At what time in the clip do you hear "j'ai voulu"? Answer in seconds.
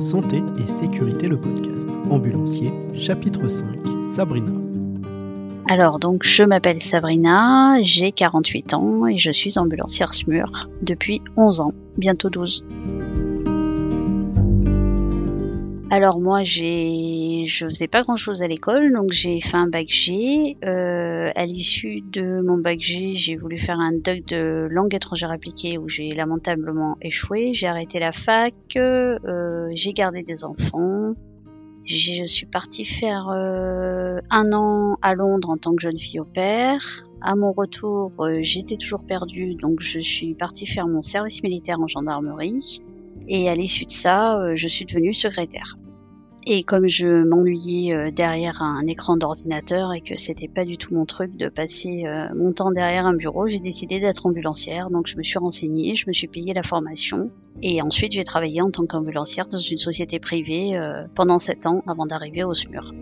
23.16-23.56